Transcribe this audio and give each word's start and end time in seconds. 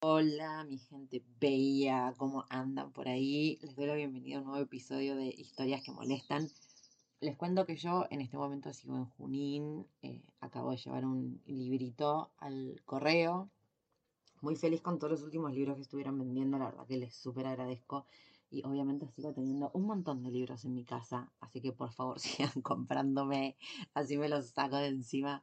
Hola, 0.00 0.62
mi 0.64 0.76
gente 0.76 1.24
bella, 1.40 2.12
¿cómo 2.18 2.44
andan 2.50 2.92
por 2.92 3.08
ahí? 3.08 3.58
Les 3.62 3.74
doy 3.74 3.86
la 3.86 3.94
bienvenida 3.94 4.36
a 4.36 4.40
un 4.40 4.46
nuevo 4.46 4.62
episodio 4.62 5.16
de 5.16 5.28
Historias 5.28 5.82
que 5.82 5.90
Molestan. 5.90 6.50
Les 7.20 7.34
cuento 7.34 7.64
que 7.64 7.76
yo 7.76 8.06
en 8.10 8.20
este 8.20 8.36
momento 8.36 8.70
sigo 8.74 8.94
en 8.94 9.06
Junín, 9.06 9.86
eh, 10.02 10.22
acabo 10.40 10.70
de 10.70 10.76
llevar 10.76 11.06
un 11.06 11.40
librito 11.46 12.30
al 12.36 12.82
correo. 12.84 13.48
Muy 14.42 14.54
feliz 14.56 14.82
con 14.82 14.98
todos 14.98 15.12
los 15.12 15.22
últimos 15.22 15.54
libros 15.54 15.76
que 15.76 15.82
estuvieron 15.82 16.18
vendiendo, 16.18 16.58
la 16.58 16.66
verdad 16.66 16.86
que 16.86 16.98
les 16.98 17.14
súper 17.16 17.46
agradezco. 17.46 18.06
Y 18.50 18.62
obviamente 18.66 19.08
sigo 19.08 19.32
teniendo 19.32 19.70
un 19.72 19.86
montón 19.86 20.22
de 20.22 20.30
libros 20.30 20.66
en 20.66 20.74
mi 20.74 20.84
casa, 20.84 21.32
así 21.40 21.62
que 21.62 21.72
por 21.72 21.90
favor 21.90 22.20
sigan 22.20 22.60
comprándome, 22.60 23.56
así 23.94 24.18
me 24.18 24.28
los 24.28 24.48
saco 24.50 24.76
de 24.76 24.88
encima. 24.88 25.42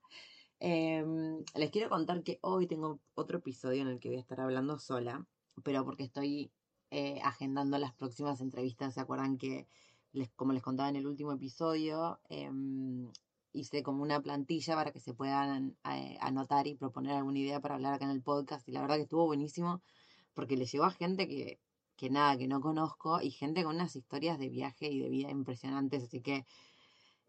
Em, 0.65 1.43
les 1.55 1.71
quiero 1.71 1.89
contar 1.89 2.23
que 2.23 2.39
hoy 2.41 2.67
tengo 2.67 3.01
otro 3.15 3.39
episodio 3.39 3.81
en 3.81 3.89
el 3.89 3.99
que 3.99 4.07
voy 4.07 4.17
a 4.17 4.21
estar 4.21 4.39
hablando 4.39 4.79
sola, 4.79 5.27
pero 5.61 5.83
porque 5.83 6.05
estoy 6.05 6.53
eh, 6.89 7.19
agendando 7.21 7.77
las 7.77 7.93
próximas 7.93 8.39
entrevistas. 8.39 8.93
¿Se 8.93 9.01
acuerdan 9.01 9.37
que, 9.37 9.67
les, 10.13 10.29
como 10.37 10.53
les 10.53 10.63
contaba 10.63 10.87
en 10.87 10.95
el 10.95 11.05
último 11.05 11.33
episodio, 11.33 12.21
em, 12.29 13.11
hice 13.51 13.83
como 13.83 14.03
una 14.03 14.21
plantilla 14.21 14.75
para 14.75 14.93
que 14.93 15.01
se 15.01 15.13
puedan 15.13 15.75
eh, 15.83 16.17
anotar 16.21 16.65
y 16.67 16.75
proponer 16.75 17.17
alguna 17.17 17.39
idea 17.39 17.59
para 17.59 17.75
hablar 17.75 17.95
acá 17.95 18.05
en 18.05 18.11
el 18.11 18.21
podcast? 18.21 18.65
Y 18.69 18.71
la 18.71 18.79
verdad 18.79 18.95
que 18.95 19.01
estuvo 19.01 19.25
buenísimo 19.25 19.81
porque 20.33 20.55
le 20.55 20.65
llegó 20.65 20.85
a 20.85 20.91
gente 20.91 21.27
que, 21.27 21.59
que 21.97 22.09
nada, 22.09 22.37
que 22.37 22.47
no 22.47 22.61
conozco 22.61 23.19
y 23.21 23.31
gente 23.31 23.63
con 23.65 23.75
unas 23.75 23.97
historias 23.97 24.39
de 24.39 24.47
viaje 24.47 24.87
y 24.89 25.01
de 25.01 25.09
vida 25.09 25.29
impresionantes, 25.29 26.03
así 26.03 26.21
que 26.21 26.45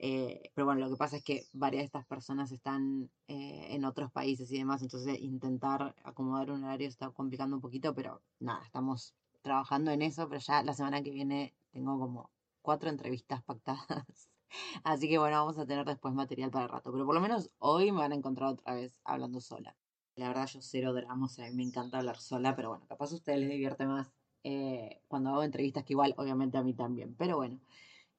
eh, 0.06 0.50
pero 0.52 0.66
bueno, 0.66 0.82
lo 0.82 0.90
que 0.90 0.98
pasa 0.98 1.16
es 1.16 1.24
que 1.24 1.46
varias 1.54 1.80
de 1.80 1.86
estas 1.86 2.04
personas 2.04 2.52
están 2.52 3.10
eh, 3.26 3.68
en 3.70 3.86
otros 3.86 4.12
países 4.12 4.52
y 4.52 4.58
demás, 4.58 4.82
entonces 4.82 5.18
intentar 5.18 5.94
acomodar 6.04 6.50
un 6.50 6.62
horario 6.62 6.88
está 6.88 7.08
complicando 7.10 7.56
un 7.56 7.62
poquito, 7.62 7.94
pero 7.94 8.20
nada, 8.38 8.62
estamos 8.66 9.14
trabajando 9.40 9.92
en 9.92 10.02
eso, 10.02 10.28
pero 10.28 10.42
ya 10.42 10.62
la 10.62 10.74
semana 10.74 11.02
que 11.02 11.10
viene 11.10 11.54
tengo 11.72 11.98
como 11.98 12.30
cuatro 12.60 12.90
entrevistas 12.90 13.42
pactadas. 13.44 14.28
Así 14.84 15.08
que 15.08 15.16
bueno, 15.16 15.38
vamos 15.38 15.56
a 15.56 15.64
tener 15.64 15.86
después 15.86 16.12
material 16.12 16.50
para 16.50 16.66
el 16.66 16.70
rato, 16.70 16.92
pero 16.92 17.06
por 17.06 17.14
lo 17.14 17.22
menos 17.22 17.50
hoy 17.58 17.90
me 17.90 18.00
van 18.00 18.12
a 18.12 18.16
encontrar 18.16 18.50
otra 18.50 18.74
vez 18.74 19.00
hablando 19.04 19.40
sola. 19.40 19.74
La 20.16 20.28
verdad 20.28 20.46
yo 20.48 20.60
cero 20.60 20.92
drama, 20.92 21.24
o 21.24 21.28
sea, 21.30 21.46
a 21.46 21.48
mí 21.48 21.56
me 21.56 21.62
encanta 21.62 21.96
hablar 21.96 22.18
sola, 22.18 22.54
pero 22.54 22.68
bueno, 22.68 22.84
capaz 22.86 23.12
a 23.12 23.14
ustedes 23.14 23.40
les 23.40 23.48
divierte 23.48 23.86
más 23.86 24.12
eh, 24.42 25.00
cuando 25.08 25.30
hago 25.30 25.44
entrevistas, 25.44 25.82
que 25.84 25.94
igual 25.94 26.12
obviamente 26.18 26.58
a 26.58 26.62
mí 26.62 26.74
también, 26.74 27.14
pero 27.16 27.36
bueno. 27.38 27.58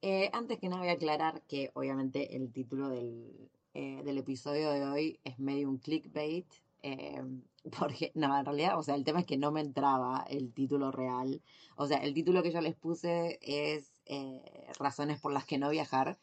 Eh, 0.02 0.30
antes 0.32 0.58
que 0.58 0.68
nada 0.68 0.80
voy 0.82 0.90
a 0.90 0.92
aclarar 0.92 1.42
que 1.42 1.70
obviamente 1.74 2.36
el 2.36 2.52
título 2.52 2.88
del, 2.88 3.50
eh, 3.74 4.02
del 4.04 4.18
episodio 4.18 4.70
de 4.70 4.84
hoy 4.84 5.20
es 5.24 5.38
medio 5.38 5.68
un 5.68 5.78
clickbait. 5.78 6.46
eh, 6.82 7.22
porque, 7.78 8.12
no, 8.14 8.36
en 8.38 8.44
realidad, 8.44 8.78
o 8.78 8.82
sea, 8.82 8.94
el 8.94 9.04
tema 9.04 9.20
es 9.20 9.26
que 9.26 9.36
no 9.38 9.50
me 9.52 9.60
entraba 9.60 10.24
el 10.28 10.52
título 10.52 10.92
real. 10.92 11.42
O 11.76 11.86
sea, 11.86 11.98
el 11.98 12.14
título 12.14 12.42
que 12.42 12.52
yo 12.52 12.60
les 12.60 12.76
puse 12.76 13.38
es 13.42 13.92
Razones 14.78 15.20
por 15.20 15.32
las 15.32 15.44
que 15.46 15.58
no 15.58 15.70
viajar. 15.70 16.18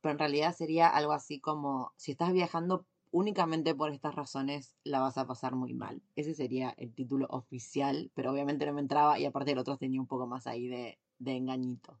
Pero 0.00 0.12
en 0.12 0.18
realidad 0.18 0.54
sería 0.56 0.88
algo 0.88 1.12
así 1.12 1.40
como, 1.40 1.92
si 1.96 2.12
estás 2.12 2.32
viajando 2.32 2.86
únicamente 3.10 3.74
por 3.74 3.90
estas 3.92 4.14
razones, 4.14 4.76
la 4.84 5.00
vas 5.00 5.18
a 5.18 5.26
pasar 5.26 5.54
muy 5.54 5.74
mal. 5.74 6.02
Ese 6.16 6.34
sería 6.34 6.70
el 6.78 6.94
título 6.94 7.26
oficial, 7.30 8.10
pero 8.14 8.32
obviamente 8.32 8.66
no 8.66 8.72
me 8.74 8.80
entraba 8.82 9.18
y 9.18 9.24
aparte 9.26 9.52
el 9.52 9.58
otro 9.58 9.76
tenía 9.78 10.00
un 10.00 10.06
poco 10.06 10.26
más 10.26 10.46
ahí 10.46 10.68
de, 10.68 10.98
de 11.18 11.32
engañito. 11.36 12.00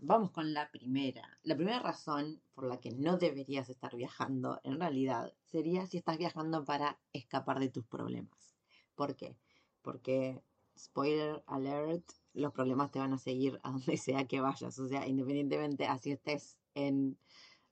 Vamos 0.00 0.30
con 0.30 0.52
la 0.52 0.70
primera. 0.70 1.38
La 1.42 1.56
primera 1.56 1.80
razón 1.80 2.40
por 2.54 2.64
la 2.64 2.78
que 2.80 2.90
no 2.90 3.16
deberías 3.16 3.68
estar 3.68 3.94
viajando, 3.96 4.60
en 4.64 4.78
realidad, 4.78 5.32
sería 5.44 5.86
si 5.86 5.98
estás 5.98 6.18
viajando 6.18 6.64
para 6.64 6.98
escapar 7.12 7.60
de 7.60 7.68
tus 7.68 7.84
problemas. 7.86 8.56
¿Por 8.94 9.16
qué? 9.16 9.36
Porque 9.82 10.42
spoiler 10.76 11.42
alert, 11.46 12.04
los 12.32 12.52
problemas 12.52 12.90
te 12.90 12.98
van 12.98 13.12
a 13.12 13.18
seguir 13.18 13.60
a 13.62 13.70
donde 13.70 13.96
sea 13.96 14.26
que 14.26 14.40
vayas. 14.40 14.78
O 14.78 14.88
sea, 14.88 15.06
independientemente, 15.06 15.86
así 15.86 16.12
estés 16.12 16.58
en 16.74 17.18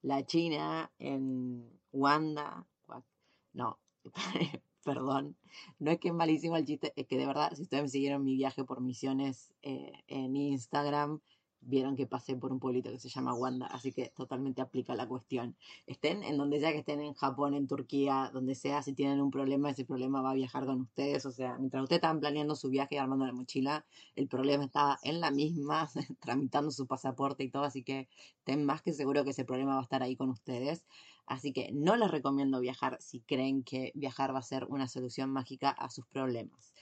la 0.03 0.25
China, 0.25 0.91
en 0.99 1.81
Wanda, 1.93 2.67
no, 3.53 3.79
perdón, 4.85 5.37
no 5.79 5.91
es 5.91 5.99
que 5.99 6.09
es 6.09 6.15
malísimo 6.15 6.57
el 6.57 6.65
chiste, 6.65 6.93
es 6.97 7.07
que 7.07 7.19
de 7.19 7.27
verdad, 7.27 7.53
si 7.55 7.63
ustedes 7.63 7.83
me 7.83 7.89
siguieron 7.89 8.25
mi 8.25 8.35
viaje 8.35 8.65
por 8.65 8.81
misiones 8.81 9.53
eh, 9.63 9.93
en 10.07 10.37
Instagram, 10.37 11.21
vieron 11.63 11.97
que 11.97 12.07
pasé 12.07 12.37
por 12.37 12.53
un 12.53 12.61
pueblito 12.61 12.91
que 12.91 12.99
se 12.99 13.09
llama 13.09 13.35
Wanda, 13.35 13.67
así 13.67 13.93
que 13.93 14.09
totalmente 14.17 14.61
aplica 14.61 14.95
la 14.95 15.07
cuestión. 15.09 15.57
Estén 15.87 16.23
en 16.23 16.37
donde 16.37 16.61
sea 16.61 16.73
que 16.73 16.79
estén, 16.79 17.01
en 17.01 17.15
Japón, 17.15 17.55
en 17.55 17.67
Turquía, 17.67 18.31
donde 18.33 18.55
sea, 18.55 18.83
si 18.83 18.93
tienen 18.93 19.21
un 19.21 19.31
problema, 19.31 19.71
ese 19.71 19.85
problema 19.85 20.23
va 20.23 20.31
a 20.33 20.35
viajar 20.35 20.67
con 20.67 20.81
ustedes. 20.83 21.27
O 21.27 21.33
sea, 21.33 21.57
mientras 21.59 21.83
ustedes 21.83 21.99
estaban 21.99 22.21
planeando 22.21 22.57
su 22.57 22.69
viaje 22.69 22.97
y 22.97 22.99
armando 22.99 23.27
la 23.27 23.33
mochila, 23.33 23.85
el 24.17 24.29
problema 24.29 24.65
estaba 24.65 24.99
en 25.03 25.21
la 25.21 25.31
misma, 25.31 25.89
tramitando 26.21 26.71
su 26.71 26.87
pasaporte 26.87 27.45
y 27.45 27.51
todo, 27.51 27.65
así 27.65 27.83
que 27.83 28.09
estén 28.39 28.65
más 28.65 28.83
que 28.83 28.93
seguro 28.93 29.25
que 29.25 29.31
ese 29.31 29.45
problema 29.45 29.75
va 29.75 29.81
a 29.81 29.85
estar 29.85 30.03
ahí 30.03 30.17
con 30.17 30.31
ustedes. 30.31 30.85
Así 31.27 31.53
que 31.53 31.71
no 31.73 31.97
les 31.97 32.11
recomiendo 32.11 32.61
viajar 32.61 32.99
si 33.01 33.21
creen 33.21 33.63
que 33.63 33.93
viajar 33.95 34.35
va 34.35 34.41
a 34.41 34.43
ser 34.43 34.65
una 34.67 34.89
solución 34.89 35.31
mágica 35.31 35.71
a 35.71 35.89
sus 35.89 36.07
problemas. 36.07 36.75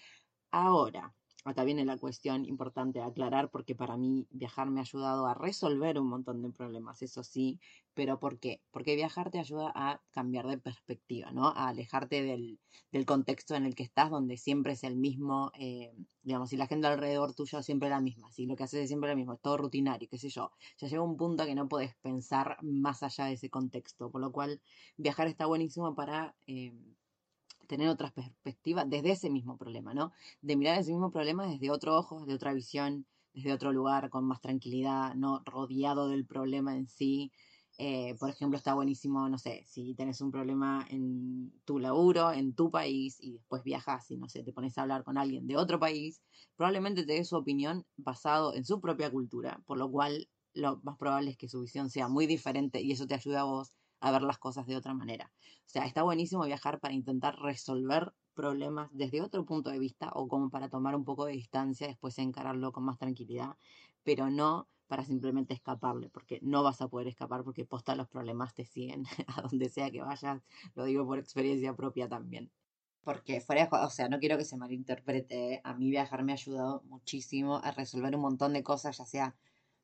Ahora, 0.50 1.14
acá 1.44 1.64
viene 1.64 1.84
la 1.84 1.96
cuestión 1.96 2.44
importante 2.44 3.00
a 3.00 3.06
aclarar 3.06 3.50
porque 3.50 3.74
para 3.74 3.96
mí 3.96 4.26
viajar 4.30 4.70
me 4.70 4.80
ha 4.80 4.82
ayudado 4.82 5.26
a 5.26 5.34
resolver 5.34 5.98
un 5.98 6.08
montón 6.08 6.42
de 6.42 6.50
problemas, 6.50 7.02
eso 7.02 7.22
sí, 7.22 7.60
pero 7.94 8.20
¿por 8.20 8.38
qué? 8.38 8.60
Porque 8.70 8.94
viajar 8.96 9.30
te 9.30 9.38
ayuda 9.38 9.72
a 9.74 10.00
cambiar 10.10 10.46
de 10.46 10.58
perspectiva, 10.58 11.32
¿no? 11.32 11.48
A 11.48 11.68
alejarte 11.68 12.22
del, 12.22 12.58
contexto 13.06 13.54
en 13.54 13.64
el 13.64 13.74
que 13.74 13.82
estás, 13.82 14.10
donde 14.10 14.36
siempre 14.36 14.74
es 14.74 14.84
el 14.84 14.96
mismo, 14.96 15.50
eh, 15.58 15.92
digamos, 16.22 16.50
si 16.50 16.56
la 16.56 16.66
gente 16.66 16.86
alrededor 16.86 17.34
tuyo 17.34 17.62
siempre 17.62 17.88
es 17.88 17.90
la 17.90 18.00
misma, 18.00 18.30
si 18.30 18.46
lo 18.46 18.56
que 18.56 18.64
haces 18.64 18.82
es 18.82 18.88
siempre 18.88 19.10
lo 19.10 19.16
mismo, 19.16 19.32
es 19.34 19.40
todo 19.40 19.56
rutinario, 19.56 20.08
qué 20.10 20.18
sé 20.18 20.28
yo, 20.28 20.52
ya 20.78 20.88
llega 20.88 21.02
un 21.02 21.16
punto 21.16 21.46
que 21.46 21.54
no 21.54 21.68
puedes 21.68 21.94
pensar 21.96 22.58
más 22.62 23.02
allá 23.02 23.26
de 23.26 23.34
ese 23.34 23.50
contexto, 23.50 24.10
por 24.10 24.20
lo 24.20 24.32
cual 24.32 24.60
viajar 24.96 25.26
está 25.26 25.46
buenísimo 25.46 25.94
para... 25.94 26.36
Eh, 26.46 26.74
tener 27.70 27.88
otras 27.88 28.12
perspectivas 28.12 28.84
desde 28.90 29.12
ese 29.12 29.30
mismo 29.30 29.56
problema, 29.56 29.94
¿no? 29.94 30.10
De 30.42 30.56
mirar 30.56 30.80
ese 30.80 30.90
mismo 30.90 31.12
problema 31.12 31.46
desde 31.46 31.70
otro 31.70 31.96
ojo, 31.96 32.20
desde 32.20 32.34
otra 32.34 32.52
visión, 32.52 33.06
desde 33.32 33.52
otro 33.52 33.72
lugar, 33.72 34.10
con 34.10 34.24
más 34.24 34.40
tranquilidad, 34.40 35.14
no 35.14 35.40
rodeado 35.44 36.08
del 36.08 36.26
problema 36.26 36.74
en 36.76 36.88
sí. 36.88 37.30
Eh, 37.78 38.16
por 38.18 38.28
ejemplo, 38.28 38.58
está 38.58 38.74
buenísimo, 38.74 39.28
no 39.28 39.38
sé, 39.38 39.62
si 39.66 39.94
tenés 39.94 40.20
un 40.20 40.32
problema 40.32 40.84
en 40.90 41.52
tu 41.64 41.78
laburo, 41.78 42.32
en 42.32 42.54
tu 42.54 42.72
país, 42.72 43.18
y 43.20 43.34
después 43.34 43.62
viajas 43.62 44.10
y, 44.10 44.18
no 44.18 44.28
sé, 44.28 44.42
te 44.42 44.52
pones 44.52 44.76
a 44.76 44.82
hablar 44.82 45.04
con 45.04 45.16
alguien 45.16 45.46
de 45.46 45.56
otro 45.56 45.78
país, 45.78 46.20
probablemente 46.56 47.06
te 47.06 47.12
dé 47.12 47.24
su 47.24 47.36
opinión 47.36 47.86
basado 47.96 48.52
en 48.54 48.64
su 48.64 48.80
propia 48.80 49.10
cultura, 49.10 49.62
por 49.64 49.78
lo 49.78 49.88
cual 49.90 50.28
lo 50.54 50.80
más 50.82 50.98
probable 50.98 51.30
es 51.30 51.36
que 51.36 51.48
su 51.48 51.60
visión 51.60 51.88
sea 51.88 52.08
muy 52.08 52.26
diferente 52.26 52.80
y 52.82 52.90
eso 52.90 53.06
te 53.06 53.14
ayuda 53.14 53.42
a 53.42 53.44
vos 53.44 53.76
a 54.00 54.10
ver 54.10 54.22
las 54.22 54.38
cosas 54.38 54.66
de 54.66 54.76
otra 54.76 54.94
manera. 54.94 55.30
O 55.66 55.68
sea, 55.68 55.86
está 55.86 56.02
buenísimo 56.02 56.44
viajar 56.44 56.80
para 56.80 56.94
intentar 56.94 57.38
resolver 57.38 58.12
problemas 58.34 58.90
desde 58.92 59.22
otro 59.22 59.44
punto 59.44 59.70
de 59.70 59.78
vista 59.78 60.10
o 60.14 60.26
como 60.28 60.50
para 60.50 60.68
tomar 60.68 60.94
un 60.96 61.04
poco 61.04 61.26
de 61.26 61.32
distancia, 61.32 61.86
después 61.86 62.18
encararlo 62.18 62.72
con 62.72 62.84
más 62.84 62.98
tranquilidad, 62.98 63.56
pero 64.02 64.30
no 64.30 64.68
para 64.86 65.04
simplemente 65.04 65.54
escaparle, 65.54 66.08
porque 66.08 66.40
no 66.42 66.64
vas 66.64 66.80
a 66.80 66.88
poder 66.88 67.06
escapar 67.06 67.44
porque 67.44 67.64
posta 67.64 67.94
los 67.94 68.08
problemas 68.08 68.54
te 68.54 68.64
siguen 68.64 69.04
a 69.28 69.42
donde 69.42 69.68
sea 69.68 69.90
que 69.90 70.02
vayas, 70.02 70.42
lo 70.74 70.84
digo 70.84 71.06
por 71.06 71.18
experiencia 71.18 71.76
propia 71.76 72.08
también. 72.08 72.50
Porque 73.04 73.40
fuera, 73.40 73.68
o 73.70 73.90
sea, 73.90 74.08
no 74.08 74.18
quiero 74.18 74.36
que 74.36 74.44
se 74.44 74.56
malinterprete, 74.56 75.60
a 75.64 75.74
mí 75.74 75.90
viajar 75.90 76.24
me 76.24 76.32
ha 76.32 76.34
ayudado 76.34 76.82
muchísimo 76.86 77.58
a 77.62 77.70
resolver 77.70 78.14
un 78.16 78.22
montón 78.22 78.52
de 78.52 78.62
cosas, 78.62 78.98
ya 78.98 79.06
sea 79.06 79.36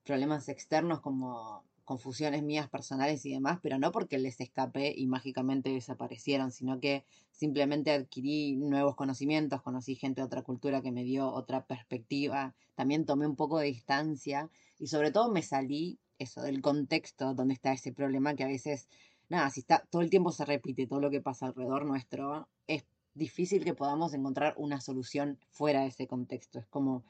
problemas 0.05 0.49
externos 0.49 1.01
como 1.01 1.65
confusiones 1.87 2.43
mías 2.43 2.69
personales 2.69 3.25
y 3.25 3.31
demás, 3.31 3.61
pero 3.63 3.79
no 3.79 3.93
porque 3.93 4.19
les 4.19 4.41
escapé 4.41 4.93
y 4.95 5.07
mágicamente 5.07 5.71
desaparecieron, 5.71 6.51
sino 6.51 6.81
que 6.81 7.05
simplemente 7.31 7.93
adquirí 7.93 8.57
nuevos 8.57 8.97
conocimientos, 8.97 9.63
conocí 9.63 9.95
gente 9.95 10.21
de 10.21 10.27
otra 10.27 10.43
cultura 10.43 10.83
que 10.83 10.91
me 10.91 11.05
dio 11.05 11.33
otra 11.33 11.65
perspectiva, 11.65 12.55
también 12.75 13.07
tomé 13.07 13.27
un 13.27 13.37
poco 13.37 13.61
de 13.61 13.69
distancia 13.69 14.51
y 14.81 14.89
sobre 14.89 15.13
todo 15.13 15.31
me 15.31 15.43
salí 15.43 16.01
eso 16.19 16.43
del 16.43 16.61
contexto 16.61 17.35
donde 17.35 17.55
está 17.55 17.73
ese 17.73 17.93
problema 17.93 18.35
que 18.35 18.43
a 18.43 18.49
veces, 18.49 18.89
nada, 19.29 19.49
si 19.51 19.61
está 19.61 19.87
todo 19.89 20.03
el 20.03 20.11
tiempo 20.11 20.33
se 20.33 20.45
repite 20.45 20.89
todo 20.89 21.01
lo 21.01 21.11
que 21.11 21.21
pasa 21.21 21.47
alrededor 21.47 21.87
nuestro, 21.87 22.49
es 22.67 22.85
difícil 23.15 23.65
que 23.65 23.75
podamos 23.75 24.13
encontrar 24.13 24.55
una 24.57 24.81
solución 24.81 25.39
fuera 25.51 25.83
de 25.83 25.89
ese 25.89 26.09
contexto. 26.09 26.59
Es 26.59 26.67
como 26.67 27.05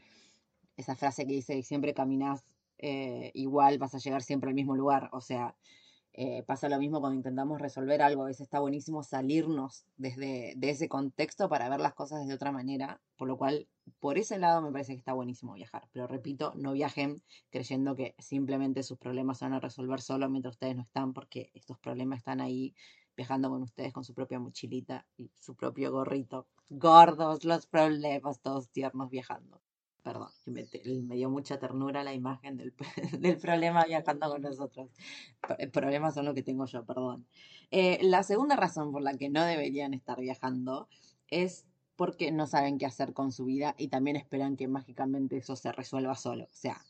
esa 0.76 0.94
frase 0.96 1.26
que 1.26 1.32
dice, 1.32 1.62
siempre 1.62 1.94
caminas 1.94 2.44
eh, 2.78 3.30
igual 3.34 3.78
vas 3.78 3.94
a 3.94 3.98
llegar 3.98 4.22
siempre 4.22 4.50
al 4.50 4.54
mismo 4.54 4.76
lugar. 4.76 5.08
O 5.12 5.20
sea, 5.20 5.56
eh, 6.18 6.42
pasa 6.44 6.70
lo 6.70 6.78
mismo 6.78 7.00
cuando 7.00 7.16
intentamos 7.16 7.60
resolver 7.60 8.00
algo. 8.02 8.22
A 8.22 8.26
veces 8.26 8.42
está 8.42 8.60
buenísimo 8.60 9.02
salirnos 9.02 9.84
desde 9.96 10.54
de 10.56 10.70
ese 10.70 10.88
contexto 10.88 11.48
para 11.48 11.68
ver 11.68 11.80
las 11.80 11.94
cosas 11.94 12.26
de 12.26 12.34
otra 12.34 12.52
manera. 12.52 13.00
Por 13.16 13.28
lo 13.28 13.36
cual, 13.36 13.68
por 14.00 14.18
ese 14.18 14.38
lado 14.38 14.62
me 14.62 14.72
parece 14.72 14.92
que 14.92 14.98
está 14.98 15.12
buenísimo 15.12 15.54
viajar. 15.54 15.88
Pero 15.92 16.06
repito, 16.06 16.52
no 16.56 16.72
viajen 16.72 17.22
creyendo 17.50 17.94
que 17.96 18.14
simplemente 18.18 18.82
sus 18.82 18.98
problemas 18.98 19.38
se 19.38 19.44
van 19.44 19.54
a 19.54 19.60
resolver 19.60 20.00
solo 20.00 20.28
mientras 20.30 20.54
ustedes 20.54 20.76
no 20.76 20.82
están, 20.82 21.12
porque 21.12 21.50
estos 21.54 21.78
problemas 21.78 22.18
están 22.18 22.40
ahí 22.40 22.74
viajando 23.16 23.48
con 23.50 23.62
ustedes 23.62 23.92
con 23.92 24.04
su 24.04 24.14
propia 24.14 24.38
mochilita 24.38 25.06
y 25.16 25.30
su 25.40 25.54
propio 25.54 25.92
gorrito. 25.92 26.46
Gordos 26.70 27.44
los 27.44 27.66
problemas, 27.66 28.40
todos 28.40 28.70
tiernos 28.70 29.10
viajando 29.10 29.60
perdón, 30.06 30.28
me, 30.44 30.68
me, 31.02 31.16
dio 31.16 31.28
mucha 31.28 31.58
ternura 31.58 32.04
la 32.04 32.14
imagen 32.14 32.56
del, 32.56 32.72
problema 33.42 33.84
viajando 33.84 34.30
con 34.30 34.40
nosotros. 34.40 34.88
El 35.58 35.72
problema 35.72 36.12
son 36.12 36.26
lo 36.26 36.32
que 36.32 36.44
tengo 36.44 36.64
yo, 36.66 36.84
perdón. 36.84 37.26
Eh, 37.72 37.98
la 38.02 38.22
segunda 38.22 38.54
razón 38.54 38.92
por 38.92 39.02
la 39.02 39.14
que 39.14 39.30
no 39.30 39.44
deberían 39.44 39.94
estar 39.94 40.20
viajando 40.20 40.88
es 41.28 41.66
porque 41.96 42.30
no 42.30 42.46
saben 42.46 42.78
qué 42.78 42.86
hacer 42.86 43.14
con 43.14 43.32
su 43.32 43.46
vida 43.46 43.74
y 43.78 43.88
también 43.88 44.14
esperan 44.14 44.56
que 44.56 44.68
mágicamente 44.68 45.38
eso 45.38 45.56
se 45.56 45.72
resuelva 45.72 46.14
solo. 46.14 46.44
O 46.44 46.54
sea, 46.54 46.80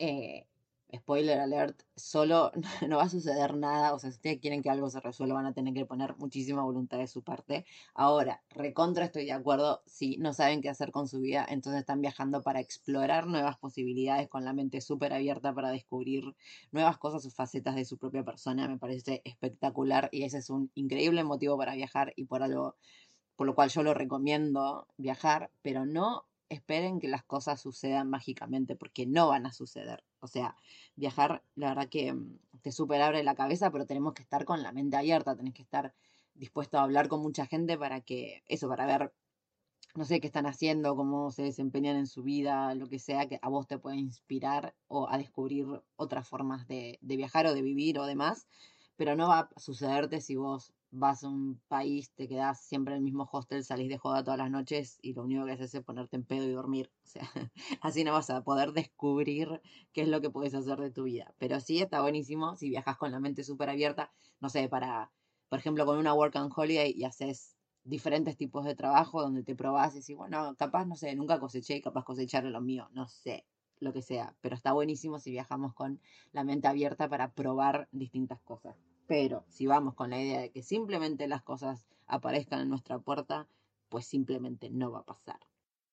eh, 0.00 0.48
spoiler 0.94 1.40
alert, 1.40 1.82
solo 1.96 2.52
no 2.88 2.96
va 2.96 3.04
a 3.04 3.08
suceder 3.08 3.56
nada. 3.56 3.94
O 3.94 3.98
sea, 3.98 4.10
si 4.10 4.16
ustedes 4.16 4.40
quieren 4.40 4.62
que 4.62 4.70
algo 4.70 4.90
se 4.90 5.00
resuelva, 5.00 5.36
van 5.36 5.46
a 5.46 5.54
tener 5.54 5.74
que 5.74 5.86
poner 5.86 6.16
muchísima 6.18 6.62
voluntad 6.62 6.98
de 6.98 7.06
su 7.06 7.22
parte. 7.22 7.64
Ahora, 7.94 8.42
recontra 8.50 9.06
estoy 9.06 9.24
de 9.26 9.32
acuerdo, 9.32 9.82
si 9.86 10.16
no 10.18 10.32
saben 10.32 10.60
qué 10.62 10.68
hacer 10.68 10.90
con 10.92 11.08
su 11.08 11.20
vida, 11.20 11.46
entonces 11.48 11.80
están 11.80 12.00
viajando 12.00 12.42
para 12.42 12.60
explorar 12.60 13.26
nuevas 13.26 13.58
posibilidades 13.58 14.28
con 14.28 14.44
la 14.44 14.52
mente 14.52 14.80
súper 14.80 15.12
abierta 15.12 15.54
para 15.54 15.70
descubrir 15.70 16.34
nuevas 16.70 16.98
cosas 16.98 17.24
o 17.26 17.30
facetas 17.30 17.74
de 17.74 17.84
su 17.84 17.98
propia 17.98 18.24
persona. 18.24 18.68
Me 18.68 18.78
parece 18.78 19.22
espectacular 19.24 20.08
y 20.12 20.24
ese 20.24 20.38
es 20.38 20.50
un 20.50 20.70
increíble 20.74 21.24
motivo 21.24 21.56
para 21.56 21.74
viajar 21.74 22.12
y 22.16 22.24
por 22.24 22.42
algo 22.42 22.76
por 23.36 23.46
lo 23.46 23.54
cual 23.54 23.70
yo 23.70 23.82
lo 23.82 23.94
recomiendo 23.94 24.86
viajar, 24.98 25.50
pero 25.62 25.86
no 25.86 26.26
esperen 26.54 27.00
que 27.00 27.08
las 27.08 27.24
cosas 27.24 27.60
sucedan 27.60 28.10
mágicamente, 28.10 28.76
porque 28.76 29.06
no 29.06 29.28
van 29.28 29.46
a 29.46 29.52
suceder. 29.52 30.04
O 30.20 30.26
sea, 30.26 30.56
viajar, 30.96 31.42
la 31.54 31.68
verdad 31.70 31.88
que 31.88 32.12
mm, 32.12 32.38
te 32.62 32.72
super 32.72 33.00
abre 33.02 33.22
la 33.24 33.34
cabeza, 33.34 33.70
pero 33.70 33.86
tenemos 33.86 34.14
que 34.14 34.22
estar 34.22 34.44
con 34.44 34.62
la 34.62 34.72
mente 34.72 34.96
abierta, 34.96 35.36
tenés 35.36 35.54
que 35.54 35.62
estar 35.62 35.94
dispuesto 36.34 36.78
a 36.78 36.82
hablar 36.82 37.08
con 37.08 37.20
mucha 37.20 37.46
gente 37.46 37.76
para 37.78 38.00
que, 38.00 38.42
eso, 38.46 38.68
para 38.68 38.86
ver, 38.86 39.12
no 39.94 40.04
sé 40.04 40.20
qué 40.20 40.26
están 40.26 40.46
haciendo, 40.46 40.96
cómo 40.96 41.30
se 41.30 41.42
desempeñan 41.42 41.96
en 41.96 42.06
su 42.06 42.22
vida, 42.22 42.74
lo 42.74 42.88
que 42.88 42.98
sea, 42.98 43.28
que 43.28 43.38
a 43.42 43.48
vos 43.48 43.66
te 43.66 43.78
pueda 43.78 43.96
inspirar 43.96 44.74
o 44.88 45.08
a 45.08 45.18
descubrir 45.18 45.66
otras 45.96 46.26
formas 46.28 46.66
de, 46.66 46.98
de 47.02 47.16
viajar 47.16 47.46
o 47.46 47.54
de 47.54 47.62
vivir 47.62 47.98
o 47.98 48.06
demás, 48.06 48.46
pero 48.96 49.16
no 49.16 49.28
va 49.28 49.50
a 49.54 49.60
sucederte 49.60 50.20
si 50.20 50.36
vos 50.36 50.72
vas 50.92 51.24
a 51.24 51.28
un 51.28 51.60
país, 51.68 52.12
te 52.14 52.28
quedas 52.28 52.60
siempre 52.60 52.92
en 52.94 52.98
el 52.98 53.04
mismo 53.04 53.28
hostel, 53.32 53.64
salís 53.64 53.88
de 53.88 53.96
joda 53.96 54.22
todas 54.22 54.38
las 54.38 54.50
noches 54.50 54.98
y 55.00 55.14
lo 55.14 55.24
único 55.24 55.46
que 55.46 55.52
haces 55.52 55.74
es 55.74 55.82
ponerte 55.82 56.16
en 56.16 56.24
pedo 56.24 56.44
y 56.44 56.52
dormir. 56.52 56.92
O 57.04 57.06
sea, 57.06 57.22
así 57.80 58.04
no 58.04 58.12
vas 58.12 58.28
a 58.30 58.44
poder 58.44 58.72
descubrir 58.72 59.62
qué 59.92 60.02
es 60.02 60.08
lo 60.08 60.20
que 60.20 60.30
puedes 60.30 60.54
hacer 60.54 60.78
de 60.78 60.90
tu 60.90 61.04
vida. 61.04 61.34
Pero 61.38 61.60
sí 61.60 61.80
está 61.80 62.02
buenísimo 62.02 62.56
si 62.56 62.68
viajas 62.68 62.98
con 62.98 63.10
la 63.10 63.20
mente 63.20 63.42
súper 63.42 63.70
abierta, 63.70 64.12
no 64.40 64.50
sé, 64.50 64.68
para, 64.68 65.10
por 65.48 65.58
ejemplo, 65.58 65.86
con 65.86 65.98
una 65.98 66.14
work 66.14 66.36
and 66.36 66.52
holiday 66.54 66.92
y 66.94 67.04
haces 67.04 67.56
diferentes 67.84 68.36
tipos 68.36 68.64
de 68.64 68.74
trabajo 68.74 69.22
donde 69.22 69.42
te 69.42 69.56
probás 69.56 69.94
y 69.94 70.00
decís, 70.00 70.16
bueno, 70.16 70.54
capaz, 70.56 70.84
no 70.84 70.96
sé, 70.96 71.16
nunca 71.16 71.40
coseché 71.40 71.80
capaz 71.80 72.04
cosechar 72.04 72.44
lo 72.44 72.60
mío, 72.60 72.88
no 72.92 73.08
sé, 73.08 73.46
lo 73.80 73.94
que 73.94 74.02
sea. 74.02 74.36
Pero 74.42 74.54
está 74.54 74.72
buenísimo 74.72 75.18
si 75.18 75.30
viajamos 75.30 75.72
con 75.74 76.00
la 76.32 76.44
mente 76.44 76.68
abierta 76.68 77.08
para 77.08 77.32
probar 77.32 77.88
distintas 77.92 78.42
cosas. 78.42 78.76
Pero 79.06 79.44
si 79.48 79.66
vamos 79.66 79.94
con 79.94 80.10
la 80.10 80.20
idea 80.20 80.40
de 80.40 80.50
que 80.50 80.62
simplemente 80.62 81.26
las 81.28 81.42
cosas 81.42 81.86
aparezcan 82.06 82.60
en 82.60 82.68
nuestra 82.68 82.98
puerta, 82.98 83.48
pues 83.88 84.06
simplemente 84.06 84.70
no 84.70 84.90
va 84.90 85.00
a 85.00 85.04
pasar. 85.04 85.40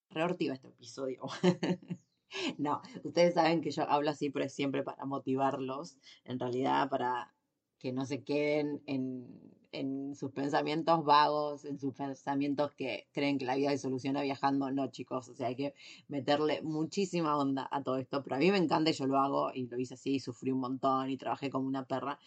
Reortiva 0.09 0.53
este 0.53 0.69
episodio. 0.69 1.21
no, 2.57 2.81
ustedes 3.03 3.33
saben 3.33 3.61
que 3.61 3.71
yo 3.71 3.89
hablo 3.89 4.09
así, 4.09 4.29
pero 4.29 4.45
es 4.45 4.53
siempre 4.53 4.83
para 4.83 5.05
motivarlos, 5.05 5.97
en 6.23 6.39
realidad 6.39 6.89
para 6.89 7.33
que 7.77 7.91
no 7.93 8.05
se 8.05 8.23
queden 8.23 8.81
en, 8.85 9.27
en 9.71 10.15
sus 10.15 10.31
pensamientos 10.31 11.03
vagos, 11.05 11.65
en 11.65 11.79
sus 11.79 11.93
pensamientos 11.93 12.73
que 12.73 13.07
creen 13.11 13.37
que 13.37 13.45
la 13.45 13.55
vida 13.55 13.71
se 13.71 13.77
soluciona 13.77 14.21
viajando. 14.21 14.71
No, 14.71 14.87
chicos, 14.87 15.29
o 15.29 15.35
sea, 15.35 15.47
hay 15.47 15.55
que 15.55 15.73
meterle 16.07 16.61
muchísima 16.61 17.37
onda 17.37 17.67
a 17.71 17.83
todo 17.83 17.97
esto. 17.97 18.23
Pero 18.23 18.35
a 18.35 18.39
mí 18.39 18.51
me 18.51 18.57
encanta 18.57 18.89
y 18.89 18.93
yo 18.93 19.05
lo 19.05 19.17
hago 19.17 19.51
y 19.53 19.67
lo 19.67 19.79
hice 19.79 19.93
así, 19.93 20.15
y 20.15 20.19
sufrí 20.19 20.51
un 20.51 20.59
montón 20.59 21.09
y 21.09 21.17
trabajé 21.17 21.49
como 21.49 21.67
una 21.67 21.85
perra. 21.85 22.19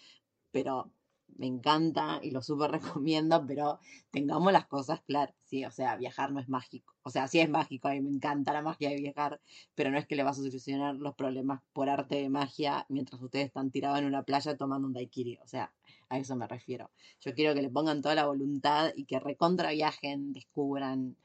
Pero 0.53 0.93
me 1.37 1.47
encanta 1.47 2.21
y 2.23 2.31
lo 2.31 2.43
súper 2.43 2.71
recomiendo, 2.73 3.45
pero 3.47 3.79
tengamos 4.11 4.53
las 4.53 4.67
cosas 4.67 5.01
claras, 5.03 5.35
sí, 5.45 5.65
o 5.65 5.71
sea, 5.71 5.97
viajar 5.97 6.33
no 6.33 6.41
es 6.41 6.49
mágico, 6.49 6.95
o 7.03 7.11
sea, 7.11 7.29
sí 7.29 7.41
es 7.41 7.49
mágico, 7.49 7.89
a 7.89 7.93
mí 7.93 8.01
me 8.01 8.11
encanta 8.11 8.53
la 8.53 8.63
magia 8.63 8.91
de 8.91 8.97
viajar, 8.97 9.41
pero 9.75 9.91
no 9.91 9.99
es 9.99 10.07
que 10.07 10.17
le 10.17 10.23
va 10.23 10.31
a 10.31 10.35
solucionar 10.35 10.95
los 10.97 11.15
problemas 11.15 11.63
por 11.73 11.89
arte 11.89 12.17
de 12.17 12.29
magia 12.29 12.87
mientras 12.89 13.21
ustedes 13.21 13.47
están 13.47 13.71
tirados 13.71 13.99
en 13.99 14.07
una 14.07 14.23
playa 14.23 14.57
tomando 14.57 14.87
un 14.87 14.95
daiquiri, 14.95 15.39
o 15.43 15.47
sea, 15.47 15.73
a 16.09 16.19
eso 16.19 16.37
me 16.37 16.47
refiero. 16.47 16.91
Yo 17.21 17.35
quiero 17.35 17.55
que 17.55 17.63
le 17.63 17.71
pongan 17.71 18.03
toda 18.03 18.15
la 18.15 18.27
voluntad 18.27 18.93
y 18.95 19.07
que 19.07 19.19
recontra 19.19 19.71
viajen, 19.71 20.33
descubran, 20.33 21.17